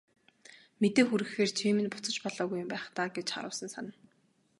[0.81, 3.97] Мэдээ хүргэхээр чи минь буцаж болоогүй юм байх даа гэж харуусан санана.